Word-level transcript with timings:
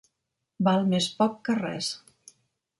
Val 0.67 0.87
més 0.95 1.11
poc 1.21 1.37
que 1.51 1.59
res. 1.61 1.93